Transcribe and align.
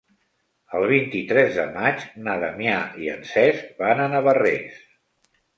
El 0.79 0.85
vint-i-tres 0.91 1.51
de 1.59 1.67
maig 1.75 2.01
na 2.29 2.35
Damià 2.45 2.79
i 3.05 3.13
en 3.17 3.23
Cesc 3.35 3.71
van 3.85 4.05
a 4.07 4.11
Navarrés. 4.15 4.85